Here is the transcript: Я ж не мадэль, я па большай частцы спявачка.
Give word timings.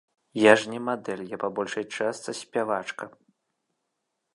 Я 0.43 0.53
ж 0.61 0.71
не 0.75 0.79
мадэль, 0.87 1.21
я 1.35 1.39
па 1.45 1.49
большай 1.59 1.85
частцы 2.01 2.31
спявачка. 2.41 3.13